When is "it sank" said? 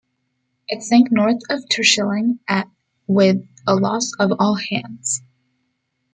0.67-1.11